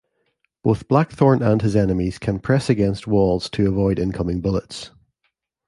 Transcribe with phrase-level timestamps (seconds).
[0.63, 4.89] Both Blackthorne and his enemies can press against walls to avoid incoming bullets.